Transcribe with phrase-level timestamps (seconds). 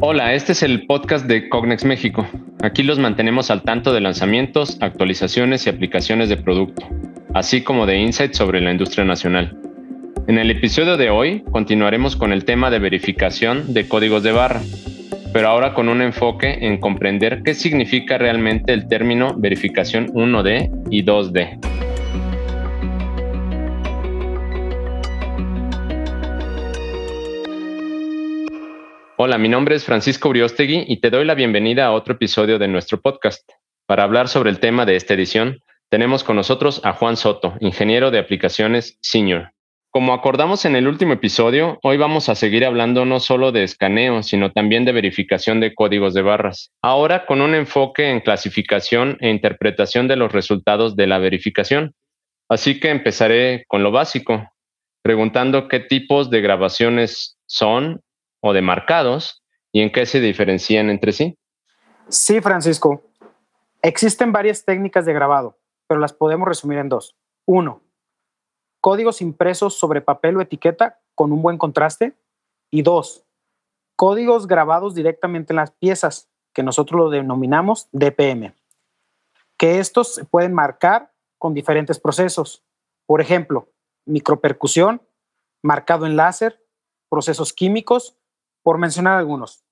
[0.00, 2.24] Hola, este es el podcast de Cognex México.
[2.62, 6.86] Aquí los mantenemos al tanto de lanzamientos, actualizaciones y aplicaciones de producto,
[7.34, 9.58] así como de insights sobre la industria nacional.
[10.28, 14.60] En el episodio de hoy continuaremos con el tema de verificación de códigos de barra,
[15.32, 21.02] pero ahora con un enfoque en comprender qué significa realmente el término verificación 1D y
[21.02, 21.67] 2D.
[29.20, 32.68] Hola, mi nombre es Francisco Briostegui y te doy la bienvenida a otro episodio de
[32.68, 33.50] nuestro podcast.
[33.84, 35.58] Para hablar sobre el tema de esta edición,
[35.90, 39.50] tenemos con nosotros a Juan Soto, ingeniero de aplicaciones senior.
[39.90, 44.22] Como acordamos en el último episodio, hoy vamos a seguir hablando no solo de escaneo,
[44.22, 46.70] sino también de verificación de códigos de barras.
[46.80, 51.92] Ahora con un enfoque en clasificación e interpretación de los resultados de la verificación.
[52.48, 54.48] Así que empezaré con lo básico,
[55.02, 58.00] preguntando qué tipos de grabaciones son
[58.40, 59.42] o de marcados
[59.72, 61.38] y en qué se diferencian entre sí?
[62.08, 63.02] Sí, Francisco.
[63.82, 67.16] Existen varias técnicas de grabado, pero las podemos resumir en dos.
[67.46, 67.82] Uno,
[68.80, 72.14] códigos impresos sobre papel o etiqueta con un buen contraste.
[72.70, 73.24] Y dos,
[73.96, 78.54] códigos grabados directamente en las piezas, que nosotros lo denominamos DPM,
[79.56, 82.62] que estos se pueden marcar con diferentes procesos.
[83.06, 83.70] Por ejemplo,
[84.04, 85.00] micropercusión,
[85.62, 86.62] marcado en láser,
[87.08, 88.17] procesos químicos
[88.68, 89.64] por mencionar algunos.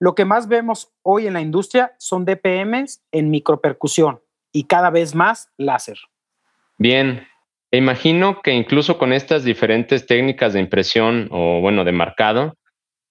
[0.00, 5.14] Lo que más vemos hoy en la industria son DPMs en micropercusión y cada vez
[5.14, 5.98] más láser.
[6.78, 7.24] Bien,
[7.70, 12.58] e imagino que incluso con estas diferentes técnicas de impresión o bueno, de marcado,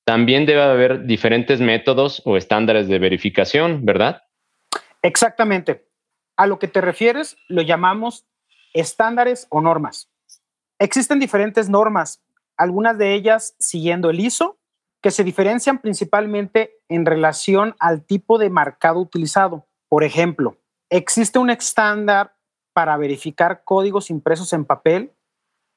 [0.03, 4.23] también debe haber diferentes métodos o estándares de verificación, ¿verdad?
[5.03, 5.87] Exactamente.
[6.35, 8.25] A lo que te refieres lo llamamos
[8.73, 10.11] estándares o normas.
[10.79, 12.21] Existen diferentes normas,
[12.57, 14.57] algunas de ellas siguiendo el ISO
[15.01, 19.65] que se diferencian principalmente en relación al tipo de marcado utilizado.
[19.89, 20.57] Por ejemplo,
[20.89, 22.35] existe un estándar
[22.73, 25.11] para verificar códigos impresos en papel,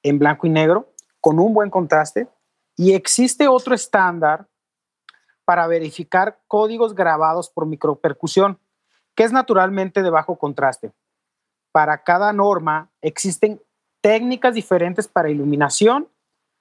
[0.02, 2.28] en blanco y negro, con un buen contraste,
[2.76, 4.46] y existe otro estándar
[5.44, 8.58] para verificar códigos grabados por micropercusión,
[9.14, 10.92] que es naturalmente de bajo contraste.
[11.72, 13.60] Para cada norma existen
[14.00, 16.08] técnicas diferentes para iluminación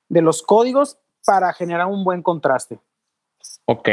[0.09, 2.79] de los códigos para generar un buen contraste.
[3.65, 3.89] Ok,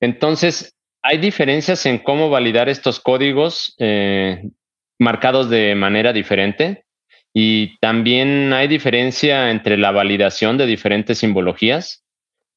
[0.00, 4.50] entonces, ¿hay diferencias en cómo validar estos códigos eh,
[4.98, 6.84] marcados de manera diferente?
[7.32, 12.04] Y también hay diferencia entre la validación de diferentes simbologías.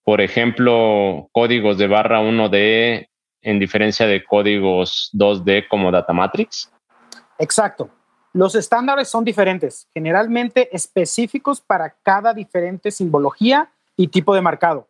[0.04, 3.10] Por ejemplo, códigos de barra 1D
[3.42, 6.72] en diferencia de códigos 2D como Data Matrix.
[7.40, 7.90] Exacto.
[8.34, 14.88] Los estándares son diferentes, generalmente específicos para cada diferente simbología y tipo de marcado.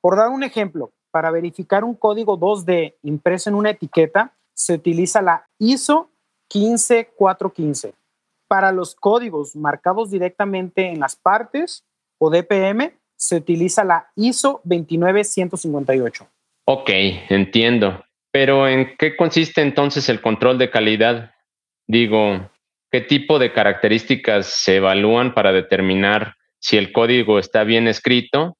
[0.00, 5.20] Por dar un ejemplo, para verificar un código 2D impreso en una etiqueta, se utiliza
[5.20, 6.08] la ISO
[6.48, 7.94] 15415.
[8.48, 11.84] Para los códigos marcados directamente en las partes
[12.18, 16.26] o DPM, se utiliza la ISO 29158.
[16.64, 16.90] Ok,
[17.28, 18.04] entiendo.
[18.30, 21.34] Pero ¿en qué consiste entonces el control de calidad?
[21.86, 22.50] Digo,
[22.90, 28.56] ¿qué tipo de características se evalúan para determinar si el código está bien escrito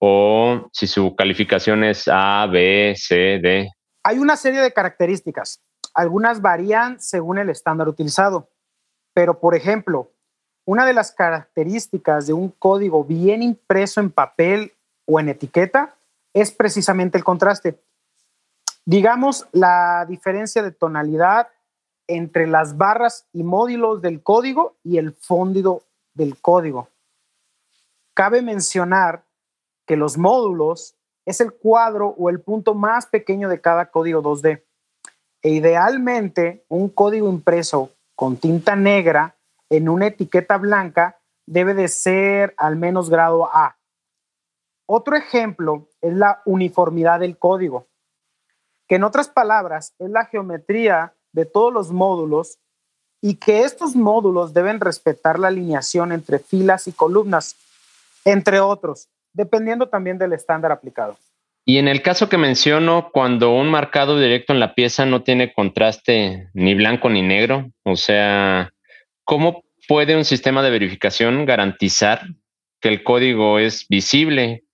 [0.00, 3.70] o si su calificación es A, B, C, D.
[4.02, 5.62] Hay una serie de características.
[5.94, 8.50] Algunas varían según el estándar utilizado.
[9.14, 10.10] Pero, por ejemplo,
[10.64, 14.72] una de las características de un código bien impreso en papel
[15.06, 15.94] o en etiqueta
[16.34, 17.80] es precisamente el contraste.
[18.84, 21.48] Digamos la diferencia de tonalidad
[22.08, 25.82] entre las barras y módulos del código y el fondo
[26.14, 26.88] del código.
[28.18, 29.24] Cabe mencionar
[29.86, 34.64] que los módulos es el cuadro o el punto más pequeño de cada código 2D.
[35.40, 39.36] E idealmente, un código impreso con tinta negra
[39.70, 43.78] en una etiqueta blanca debe de ser al menos grado A.
[44.86, 47.86] Otro ejemplo es la uniformidad del código,
[48.88, 52.58] que en otras palabras es la geometría de todos los módulos
[53.20, 57.54] y que estos módulos deben respetar la alineación entre filas y columnas
[58.32, 61.16] entre otros, dependiendo también del estándar aplicado.
[61.64, 65.52] Y en el caso que menciono, cuando un marcado directo en la pieza no tiene
[65.52, 68.70] contraste ni blanco ni negro, o sea,
[69.24, 72.22] ¿cómo puede un sistema de verificación garantizar
[72.80, 74.64] que el código es visible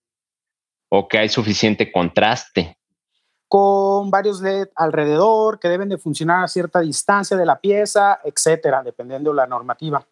[0.89, 2.77] o que hay suficiente contraste?
[3.49, 8.83] Con varios LED alrededor que deben de funcionar a cierta distancia de la pieza, etcétera,
[8.85, 10.07] dependiendo de la normativa.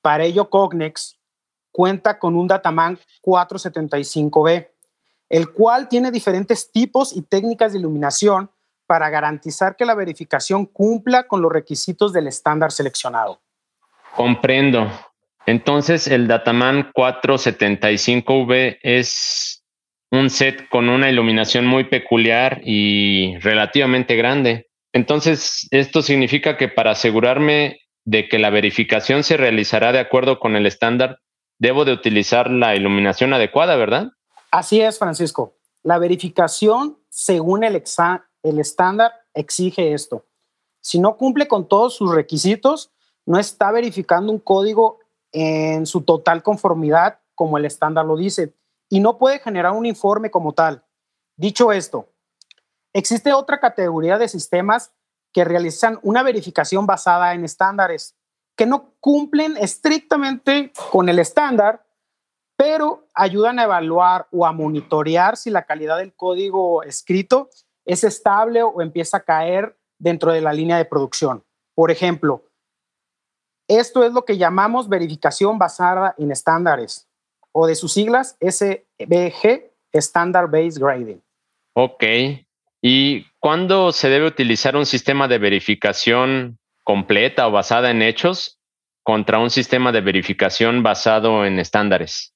[0.00, 1.18] Para ello, Cognex
[1.76, 4.70] cuenta con un Dataman 475B,
[5.28, 8.50] el cual tiene diferentes tipos y técnicas de iluminación
[8.86, 13.42] para garantizar que la verificación cumpla con los requisitos del estándar seleccionado.
[14.14, 14.90] Comprendo.
[15.44, 19.62] Entonces, el Dataman 475V es
[20.10, 24.68] un set con una iluminación muy peculiar y relativamente grande.
[24.94, 30.56] Entonces, esto significa que para asegurarme de que la verificación se realizará de acuerdo con
[30.56, 31.18] el estándar,
[31.58, 34.08] debo de utilizar la iluminación adecuada, ¿verdad?
[34.50, 35.56] Así es, Francisco.
[35.82, 37.82] La verificación según el,
[38.42, 40.26] el estándar exige esto.
[40.80, 42.92] Si no cumple con todos sus requisitos,
[43.24, 45.00] no está verificando un código
[45.32, 48.54] en su total conformidad como el estándar lo dice
[48.88, 50.84] y no puede generar un informe como tal.
[51.36, 52.08] Dicho esto,
[52.92, 54.92] existe otra categoría de sistemas
[55.32, 58.16] que realizan una verificación basada en estándares
[58.56, 61.84] que no cumplen estrictamente con el estándar,
[62.56, 67.50] pero ayudan a evaluar o a monitorear si la calidad del código escrito
[67.84, 71.44] es estable o empieza a caer dentro de la línea de producción.
[71.74, 72.44] Por ejemplo,
[73.68, 77.08] esto es lo que llamamos verificación basada en estándares
[77.52, 81.22] o de sus siglas SBG, Standard Based Grading.
[81.74, 82.04] Ok.
[82.80, 88.60] ¿Y cuándo se debe utilizar un sistema de verificación completa o basada en hechos
[89.02, 92.32] contra un sistema de verificación basado en estándares?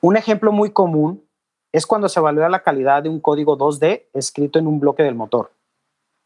[0.00, 1.24] Un ejemplo muy común
[1.70, 5.14] es cuando se evalúa la calidad de un código 2D escrito en un bloque del
[5.14, 5.52] motor.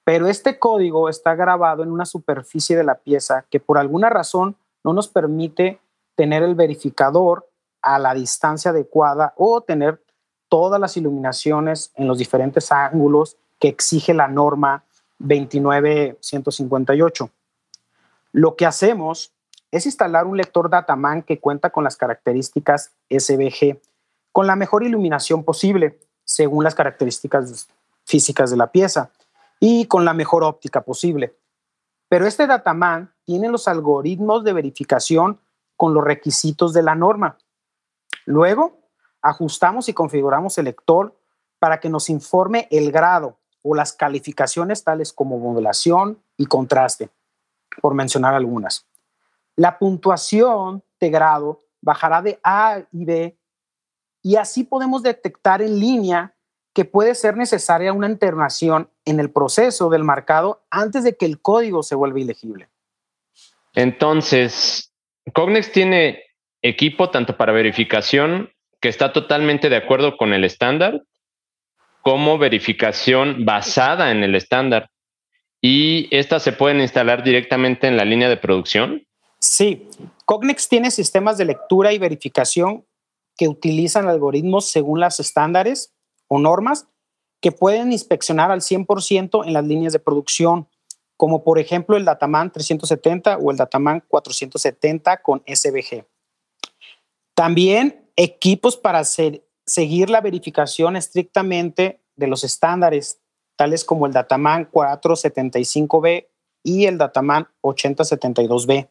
[0.04, 4.56] Pero este código está grabado en una superficie de la pieza que por alguna razón
[4.82, 5.80] no nos permite
[6.14, 7.46] tener el verificador
[7.82, 10.02] a la distancia adecuada o tener
[10.48, 14.82] todas las iluminaciones en los diferentes ángulos que exige la norma
[15.18, 17.30] 29158.
[18.32, 19.32] Lo que hacemos
[19.70, 23.80] es instalar un lector Dataman que cuenta con las características SVG,
[24.32, 27.68] con la mejor iluminación posible, según las características
[28.04, 29.10] físicas de la pieza,
[29.58, 31.36] y con la mejor óptica posible.
[32.08, 35.40] Pero este Dataman tiene los algoritmos de verificación
[35.76, 37.38] con los requisitos de la norma.
[38.26, 38.80] Luego,
[39.22, 41.16] ajustamos y configuramos el lector
[41.58, 47.10] para que nos informe el grado o las calificaciones tales como modulación y contraste,
[47.80, 48.86] por mencionar algunas.
[49.56, 53.38] La puntuación de grado bajará de A y B
[54.22, 56.34] y así podemos detectar en línea
[56.74, 61.40] que puede ser necesaria una internación en el proceso del marcado antes de que el
[61.40, 62.68] código se vuelva ilegible.
[63.74, 64.92] Entonces,
[65.32, 66.22] Cognex tiene
[66.62, 68.50] equipo tanto para verificación
[68.80, 71.02] que está totalmente de acuerdo con el estándar,
[72.02, 74.90] como verificación basada en el estándar.
[75.60, 79.06] ¿Y estas se pueden instalar directamente en la línea de producción?
[79.38, 79.88] Sí,
[80.24, 82.84] Cognex tiene sistemas de lectura y verificación
[83.36, 85.94] que utilizan algoritmos según las estándares
[86.28, 86.86] o normas
[87.40, 90.68] que pueden inspeccionar al 100% en las líneas de producción,
[91.16, 96.04] como por ejemplo el Dataman 370 o el Dataman 470 con SVG.
[97.34, 103.19] También equipos para seguir la verificación estrictamente de los estándares,
[103.60, 106.26] tales como el Dataman 475B
[106.62, 108.88] y el Dataman 8072B.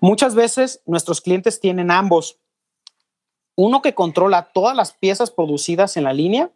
[0.00, 2.38] Muchas veces nuestros clientes tienen ambos.
[3.56, 6.52] Uno que controla todas las piezas producidas en la línea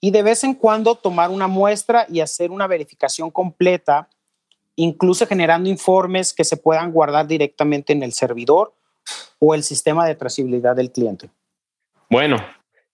[0.00, 4.08] y de vez en cuando tomar una muestra y hacer una verificación completa,
[4.74, 8.74] incluso generando informes que se puedan guardar directamente en el servidor
[9.38, 11.30] o el sistema de trazabilidad del cliente.
[12.10, 12.38] Bueno,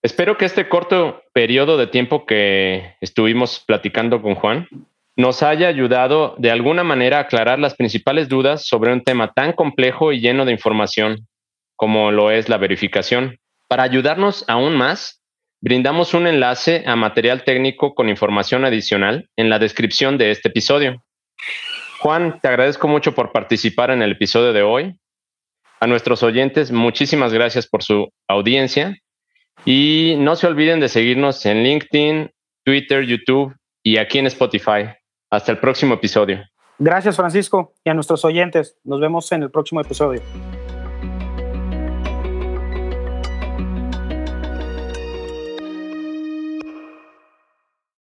[0.03, 4.67] espero que este corto periodo de tiempo que estuvimos platicando con Juan
[5.15, 9.53] nos haya ayudado de alguna manera a aclarar las principales dudas sobre un tema tan
[9.53, 11.27] complejo y lleno de información
[11.75, 13.37] como lo es la verificación.
[13.67, 15.21] Para ayudarnos aún más,
[15.61, 21.03] brindamos un enlace a material técnico con información adicional en la descripción de este episodio.
[21.99, 24.95] Juan, te agradezco mucho por participar en el episodio de hoy.
[25.79, 28.95] A nuestros oyentes, muchísimas gracias por su audiencia
[29.65, 32.31] y no se olviden de seguirnos en LinkedIn,
[32.65, 34.89] Twitter, YouTube y aquí en Spotify.
[35.29, 36.43] Hasta el próximo episodio.
[36.77, 38.77] Gracias, Francisco, y a nuestros oyentes.
[38.83, 40.21] Nos vemos en el próximo episodio.